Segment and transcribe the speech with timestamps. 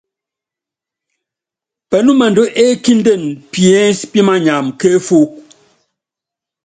[1.89, 5.37] Pɛnúmɛndú ékíndene piénsi pímanyam kéfúku.